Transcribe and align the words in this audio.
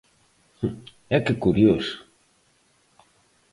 E 1.15 1.17
que 1.25 1.33
curioso! 1.43 1.95